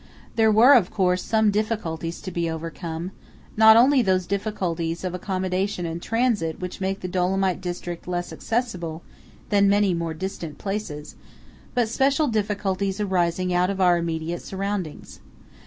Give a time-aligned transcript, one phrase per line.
[0.35, 3.11] There were, of course, some difficulties to be overcome;
[3.55, 9.03] not only those difficulties of accommodation and transit which make the Dolomite district less accessible
[9.49, 11.15] than many more distant places,
[11.75, 15.19] but special difficulties arising out of our immediate surroundings.